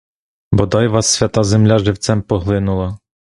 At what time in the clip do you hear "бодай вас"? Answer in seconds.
0.51-1.07